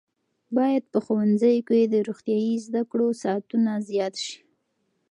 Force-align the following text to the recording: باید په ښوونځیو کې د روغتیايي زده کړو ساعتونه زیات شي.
باید 0.57 0.83
په 0.91 0.99
ښوونځیو 1.05 1.65
کې 1.67 1.79
د 1.93 1.95
روغتیايي 2.07 2.55
زده 2.65 2.81
کړو 2.91 3.07
ساعتونه 3.23 3.71
زیات 3.89 4.15
شي. 4.25 4.37